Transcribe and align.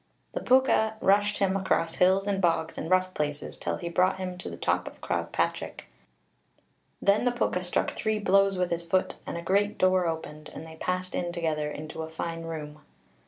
The 0.33 0.39
Púca 0.39 0.93
rushed 0.99 1.37
him 1.37 1.55
across 1.55 1.93
hills 1.97 2.25
and 2.25 2.41
bogs 2.41 2.75
and 2.75 2.89
rough 2.89 3.13
places, 3.13 3.55
till 3.59 3.77
he 3.77 3.87
brought 3.87 4.17
him 4.17 4.35
to 4.39 4.49
the 4.49 4.57
top 4.57 4.87
of 4.87 4.99
Croagh 4.99 5.31
Patric. 5.31 5.85
Then 6.99 7.23
the 7.23 7.31
Púca 7.31 7.63
struck 7.63 7.91
three 7.91 8.17
blows 8.17 8.57
with 8.57 8.71
his 8.71 8.81
foot, 8.83 9.17
and 9.27 9.37
a 9.37 9.43
great 9.43 9.77
door 9.77 10.07
opened, 10.07 10.49
and 10.55 10.65
they 10.65 10.77
passed 10.77 11.13
in 11.13 11.31
together, 11.31 11.69
into 11.69 12.01
a 12.01 12.09
fine 12.09 12.41
room. 12.45 12.79